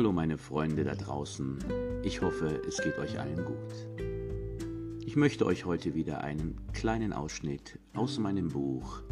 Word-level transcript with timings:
Hallo 0.00 0.12
meine 0.12 0.38
Freunde 0.38 0.82
da 0.84 0.94
draußen, 0.94 1.58
ich 2.02 2.22
hoffe, 2.22 2.62
es 2.66 2.78
geht 2.78 2.96
euch 2.96 3.20
allen 3.20 3.44
gut. 3.44 3.98
Ich 5.04 5.14
möchte 5.14 5.44
euch 5.44 5.66
heute 5.66 5.94
wieder 5.94 6.24
einen 6.24 6.58
kleinen 6.72 7.12
Ausschnitt 7.12 7.78
aus 7.92 8.18
meinem 8.18 8.48
Buch 8.48 9.02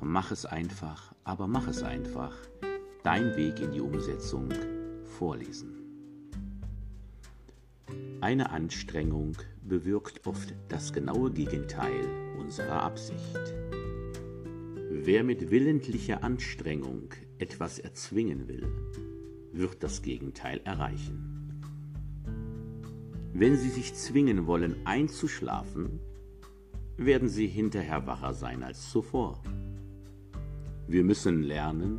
Mach 0.00 0.32
es 0.32 0.44
einfach, 0.44 1.14
aber 1.22 1.46
mach 1.46 1.68
es 1.68 1.84
einfach, 1.84 2.34
dein 3.04 3.36
Weg 3.36 3.60
in 3.60 3.70
die 3.70 3.80
Umsetzung 3.80 4.48
vorlesen. 5.04 5.76
Eine 8.20 8.50
Anstrengung 8.50 9.36
bewirkt 9.62 10.26
oft 10.26 10.52
das 10.68 10.92
genaue 10.92 11.30
Gegenteil 11.30 12.08
unserer 12.40 12.82
Absicht. 12.82 13.54
Wer 14.90 15.22
mit 15.22 15.52
willentlicher 15.52 16.24
Anstrengung 16.24 17.10
etwas 17.38 17.78
erzwingen 17.78 18.48
will, 18.48 18.66
wird 19.56 19.82
das 19.82 20.02
Gegenteil 20.02 20.60
erreichen. 20.64 21.62
Wenn 23.32 23.56
Sie 23.56 23.70
sich 23.70 23.94
zwingen 23.94 24.46
wollen 24.46 24.76
einzuschlafen, 24.84 26.00
werden 26.96 27.28
Sie 27.28 27.46
hinterher 27.46 28.06
wacher 28.06 28.34
sein 28.34 28.62
als 28.62 28.90
zuvor. 28.90 29.42
Wir 30.86 31.02
müssen 31.02 31.42
lernen, 31.42 31.98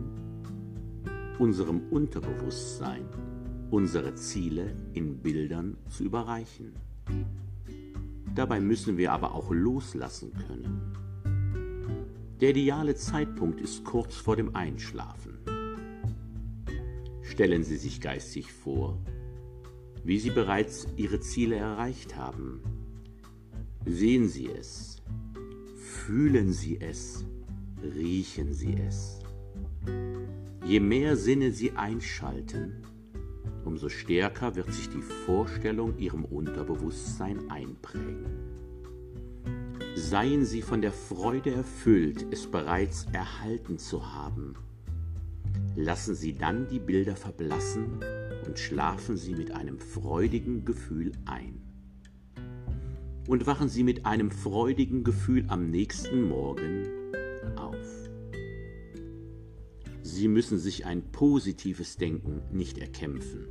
unserem 1.40 1.82
Unterbewusstsein 1.90 3.06
unsere 3.72 4.16
Ziele 4.16 4.74
in 4.94 5.18
Bildern 5.18 5.78
zu 5.90 6.04
überreichen. 6.04 6.74
Dabei 8.34 8.60
müssen 8.60 8.98
wir 8.98 9.12
aber 9.12 9.34
auch 9.34 9.52
loslassen 9.52 10.32
können. 10.48 10.94
Der 12.42 12.50
ideale 12.50 12.96
Zeitpunkt 12.96 13.62
ist 13.62 13.84
kurz 13.84 14.16
vor 14.16 14.36
dem 14.36 14.56
Einschlafen. 14.56 15.40
Stellen 17.26 17.64
Sie 17.64 17.78
sich 17.78 18.02
geistig 18.02 18.54
vor, 18.54 19.00
wie 20.04 20.20
Sie 20.20 20.30
bereits 20.30 20.88
Ihre 20.96 21.20
Ziele 21.20 21.56
erreicht 21.56 22.16
haben. 22.16 22.62
Sehen 23.84 24.28
Sie 24.30 24.48
es, 24.48 25.02
fühlen 25.76 26.54
Sie 26.54 26.80
es, 26.80 27.26
riechen 27.82 28.54
Sie 28.54 28.76
es. 28.76 29.20
Je 30.66 30.80
mehr 30.80 31.18
Sinne 31.18 31.52
Sie 31.52 31.72
einschalten, 31.72 32.84
umso 33.66 33.90
stärker 33.90 34.56
wird 34.56 34.72
sich 34.72 34.90
die 34.90 35.02
Vorstellung 35.02 35.98
Ihrem 35.98 36.26
Unterbewusstsein 36.26 37.50
einprägen. 37.50 38.26
Seien 39.96 40.46
Sie 40.46 40.62
von 40.62 40.82
der 40.82 40.94
Freude 40.94 41.52
erfüllt, 41.52 42.28
es 42.30 42.46
bereits 42.46 43.08
erhalten 43.12 43.80
zu 43.80 44.14
haben 44.14 44.56
Lassen 45.76 46.16
Sie 46.16 46.34
dann 46.34 46.68
die 46.68 46.80
Bilder 46.80 47.16
verblassen 47.16 48.00
und 48.46 48.60
schlafen 48.60 49.18
Sie 49.18 49.34
mit 49.34 49.52
einem 49.52 49.80
freudigen 49.80 50.66
Gefühl 50.66 51.12
ein. 51.26 51.62
Und 53.28 53.48
wachen 53.48 53.70
Sie 53.70 53.84
mit 53.84 54.06
einem 54.06 54.32
freudigen 54.32 55.04
Gefühl 55.04 55.46
am 55.48 55.70
nächsten 55.70 56.22
Morgen 56.24 56.86
auf. 57.56 58.10
Sie 60.02 60.28
müssen 60.28 60.60
sich 60.60 60.86
ein 60.86 61.12
positives 61.12 61.98
Denken 61.98 62.42
nicht 62.52 62.78
erkämpfen. 62.78 63.48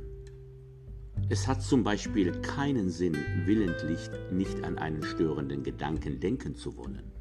Es 1.29 1.47
hat 1.47 1.61
zum 1.61 1.83
Beispiel 1.83 2.31
keinen 2.41 2.89
Sinn, 2.89 3.15
willentlich 3.45 4.09
nicht 4.31 4.63
an 4.63 4.77
einen 4.77 5.03
störenden 5.03 5.63
Gedanken 5.63 6.19
denken 6.19 6.55
zu 6.55 6.77
wollen. 6.77 7.11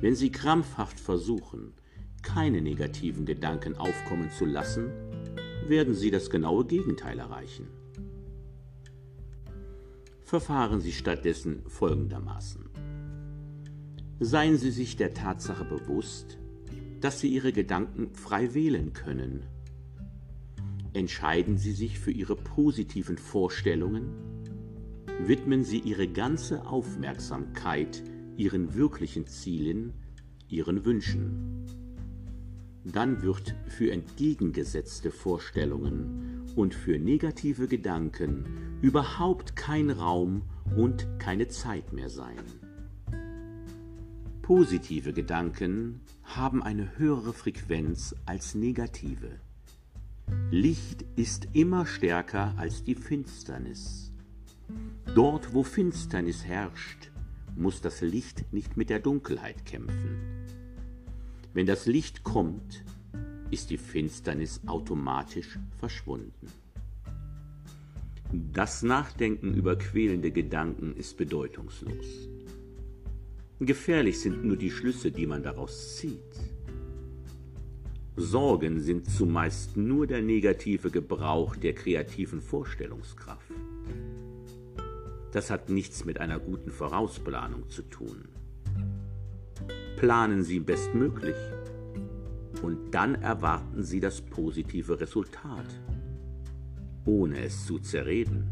Wenn 0.00 0.14
Sie 0.14 0.30
krampfhaft 0.30 1.00
versuchen, 1.00 1.72
keine 2.22 2.60
negativen 2.60 3.24
Gedanken 3.26 3.76
aufkommen 3.76 4.30
zu 4.30 4.44
lassen, 4.44 4.90
werden 5.68 5.94
Sie 5.94 6.10
das 6.10 6.30
genaue 6.30 6.64
Gegenteil 6.64 7.18
erreichen. 7.18 7.66
Verfahren 10.22 10.80
Sie 10.80 10.92
stattdessen 10.92 11.62
folgendermaßen. 11.68 12.68
Seien 14.18 14.56
Sie 14.56 14.70
sich 14.70 14.96
der 14.96 15.14
Tatsache 15.14 15.64
bewusst, 15.64 16.38
dass 17.00 17.20
Sie 17.20 17.28
Ihre 17.28 17.52
Gedanken 17.52 18.12
frei 18.14 18.54
wählen 18.54 18.92
können. 18.92 19.44
Entscheiden 20.94 21.58
Sie 21.58 21.72
sich 21.72 21.98
für 21.98 22.10
Ihre 22.10 22.34
positiven 22.34 23.18
Vorstellungen, 23.18 24.08
widmen 25.20 25.62
Sie 25.62 25.78
Ihre 25.78 26.08
ganze 26.08 26.66
Aufmerksamkeit 26.66 28.02
Ihren 28.36 28.74
wirklichen 28.74 29.26
Zielen, 29.26 29.92
Ihren 30.48 30.84
Wünschen 30.84 31.75
dann 32.92 33.22
wird 33.22 33.54
für 33.66 33.90
entgegengesetzte 33.90 35.10
Vorstellungen 35.10 36.46
und 36.54 36.74
für 36.74 36.98
negative 36.98 37.66
Gedanken 37.66 38.78
überhaupt 38.80 39.56
kein 39.56 39.90
Raum 39.90 40.42
und 40.76 41.06
keine 41.18 41.48
Zeit 41.48 41.92
mehr 41.92 42.08
sein. 42.08 42.38
Positive 44.42 45.12
Gedanken 45.12 46.00
haben 46.22 46.62
eine 46.62 46.96
höhere 46.98 47.32
Frequenz 47.32 48.14
als 48.26 48.54
negative. 48.54 49.40
Licht 50.50 51.04
ist 51.16 51.48
immer 51.52 51.86
stärker 51.86 52.54
als 52.56 52.84
die 52.84 52.94
Finsternis. 52.94 54.12
Dort, 55.14 55.54
wo 55.54 55.62
Finsternis 55.62 56.44
herrscht, 56.44 57.10
muss 57.56 57.80
das 57.80 58.00
Licht 58.00 58.52
nicht 58.52 58.76
mit 58.76 58.90
der 58.90 59.00
Dunkelheit 59.00 59.64
kämpfen. 59.64 60.46
Wenn 61.56 61.64
das 61.64 61.86
Licht 61.86 62.22
kommt, 62.22 62.84
ist 63.50 63.70
die 63.70 63.78
Finsternis 63.78 64.60
automatisch 64.66 65.58
verschwunden. 65.78 66.52
Das 68.52 68.82
Nachdenken 68.82 69.54
über 69.54 69.78
quälende 69.78 70.30
Gedanken 70.32 70.94
ist 70.94 71.16
bedeutungslos. 71.16 72.28
Gefährlich 73.58 74.20
sind 74.20 74.44
nur 74.44 74.58
die 74.58 74.70
Schlüsse, 74.70 75.10
die 75.10 75.26
man 75.26 75.42
daraus 75.42 75.96
zieht. 75.96 76.36
Sorgen 78.16 78.78
sind 78.80 79.10
zumeist 79.10 79.78
nur 79.78 80.06
der 80.06 80.20
negative 80.20 80.90
Gebrauch 80.90 81.56
der 81.56 81.72
kreativen 81.72 82.42
Vorstellungskraft. 82.42 83.54
Das 85.32 85.50
hat 85.50 85.70
nichts 85.70 86.04
mit 86.04 86.20
einer 86.20 86.38
guten 86.38 86.70
Vorausplanung 86.70 87.66
zu 87.70 87.80
tun 87.80 88.28
planen 89.96 90.42
Sie 90.42 90.60
bestmöglich 90.60 91.36
und 92.62 92.94
dann 92.94 93.14
erwarten 93.14 93.82
Sie 93.82 93.98
das 93.98 94.20
positive 94.20 95.00
Resultat, 95.00 95.80
ohne 97.06 97.40
es 97.40 97.64
zu 97.64 97.78
zerreden. 97.78 98.50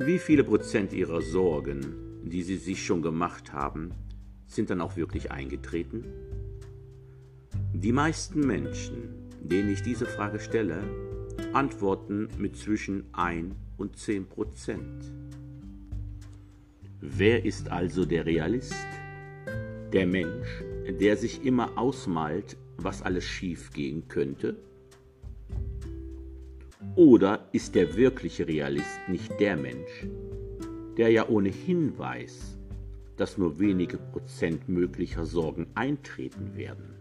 Wie 0.00 0.18
viele 0.18 0.42
Prozent 0.42 0.92
Ihrer 0.92 1.22
Sorgen, 1.22 1.94
die 2.24 2.42
Sie 2.42 2.56
sich 2.56 2.84
schon 2.84 3.02
gemacht 3.02 3.52
haben, 3.52 3.90
sind 4.46 4.70
dann 4.70 4.80
auch 4.80 4.96
wirklich 4.96 5.30
eingetreten? 5.30 6.04
Die 7.72 7.92
meisten 7.92 8.40
Menschen, 8.40 9.30
denen 9.40 9.68
ich 9.70 9.82
diese 9.82 10.06
Frage 10.06 10.40
stelle, 10.40 10.82
antworten 11.52 12.28
mit 12.36 12.56
zwischen 12.56 13.04
1 13.12 13.54
und 13.76 13.96
10 13.96 14.26
Prozent. 14.26 15.12
Wer 17.00 17.44
ist 17.44 17.70
also 17.70 18.04
der 18.04 18.26
Realist? 18.26 19.01
Der 19.92 20.06
Mensch, 20.06 20.64
der 21.00 21.18
sich 21.18 21.44
immer 21.44 21.76
ausmalt, 21.76 22.56
was 22.78 23.02
alles 23.02 23.24
schief 23.24 23.72
gehen 23.74 24.08
könnte? 24.08 24.56
Oder 26.96 27.48
ist 27.52 27.74
der 27.74 27.94
wirkliche 27.94 28.48
Realist 28.48 29.00
nicht 29.08 29.38
der 29.38 29.56
Mensch, 29.56 30.06
der 30.96 31.10
ja 31.10 31.28
ohnehin 31.28 31.98
weiß, 31.98 32.58
dass 33.18 33.36
nur 33.36 33.60
wenige 33.60 33.98
Prozent 33.98 34.66
möglicher 34.66 35.26
Sorgen 35.26 35.66
eintreten 35.74 36.56
werden? 36.56 36.94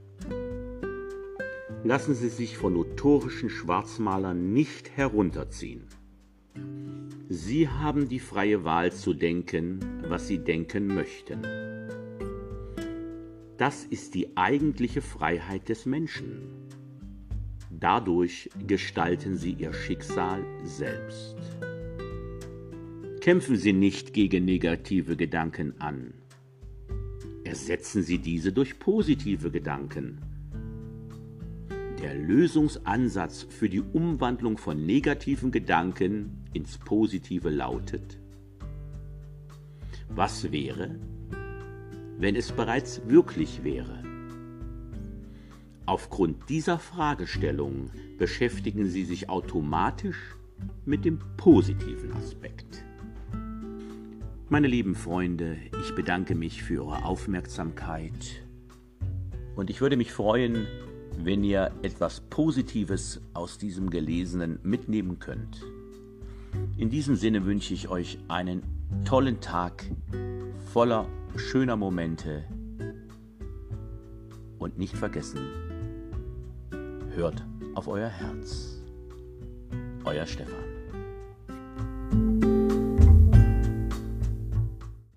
Lassen 1.86 2.14
Sie 2.14 2.30
sich 2.30 2.58
von 2.58 2.74
notorischen 2.74 3.50
Schwarzmalern 3.50 4.52
nicht 4.52 4.98
herunterziehen. 4.98 5.88
Sie 7.30 7.70
haben 7.70 8.10
die 8.10 8.20
freie 8.20 8.66
Wahl 8.66 8.92
zu 8.92 9.14
denken, 9.14 9.80
was 10.10 10.28
Sie 10.28 10.40
denken 10.40 10.88
möchten. 10.88 11.71
Das 13.62 13.86
ist 13.86 14.16
die 14.16 14.36
eigentliche 14.38 15.04
Freiheit 15.04 15.69
des 15.69 15.86
Menschen. 15.86 16.48
Dadurch 17.69 18.50
gestalten 18.66 19.38
sie 19.38 19.52
ihr 19.52 19.72
Schicksal 19.72 20.44
selbst. 20.63 21.36
Kämpfen 23.19 23.58
Sie 23.58 23.74
nicht 23.74 24.13
gegen 24.13 24.46
negative 24.46 25.16
Gedanken 25.16 25.80
an. 25.80 26.16
Ersetzen 27.44 28.02
Sie 28.02 28.18
diese 28.18 28.52
durch 28.52 28.80
positive 28.80 29.52
Gedanken. 29.52 30.18
Der 32.02 32.16
Lösungsansatz 32.16 33.44
für 33.44 33.69
die 33.69 33.81
Umwandlung 33.81 34.58
von 34.58 34.88
negativen 34.88 35.52
Gedanken 35.52 36.46
ins 36.54 36.80
Positive 36.80 37.52
lautet, 37.52 38.18
was 40.10 40.52
wäre, 40.52 40.96
wenn 42.22 42.36
es 42.36 42.52
bereits 42.52 43.02
wirklich 43.08 43.64
wäre. 43.64 44.04
Aufgrund 45.88 46.50
dieser 46.50 46.78
Fragestellung 46.78 47.90
beschäftigen 48.20 48.86
Sie 48.86 49.06
sich 49.06 49.28
automatisch 49.28 50.36
mit 50.86 51.04
dem 51.04 51.18
positiven 51.36 52.14
Aspekt. 52.14 52.86
Meine 54.50 54.68
lieben 54.68 54.94
Freunde, 54.94 55.58
ich 55.82 55.96
bedanke 55.96 56.36
mich 56.36 56.62
für 56.62 56.76
Ihre 56.76 57.06
Aufmerksamkeit 57.06 58.44
und 59.56 59.72
ich 59.72 59.82
würde 59.82 59.98
mich 59.98 60.14
freuen, 60.14 60.68
wenn 61.18 61.44
ihr 61.44 61.72
etwas 61.82 62.22
Positives 62.22 63.20
aus 63.34 63.58
diesem 63.58 63.90
Gelesenen 63.90 64.60
mitnehmen 64.62 65.18
könnt. 65.18 65.66
In 66.78 66.92
diesem 66.92 67.16
Sinne 67.16 67.46
wünsche 67.46 67.74
ich 67.74 67.90
euch 67.90 68.20
einen 68.28 68.81
tollen 69.06 69.40
Tag 69.40 69.86
voller 70.72 71.08
schöner 71.36 71.76
Momente 71.76 72.44
und 74.60 74.78
nicht 74.78 74.96
vergessen, 74.96 75.40
hört 77.16 77.46
auf 77.76 77.88
euer 77.88 78.10
Herz. 78.10 78.82
Euer 80.04 80.26
Stefan. 80.26 80.71